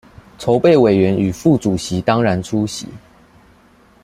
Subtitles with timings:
[0.39, 2.87] 籌備委員與副主席當然出席